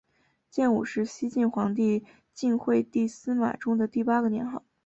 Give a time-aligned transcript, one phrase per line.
[0.49, 2.03] 建武是西晋皇帝
[2.33, 4.63] 晋惠帝司马衷的第八个年号。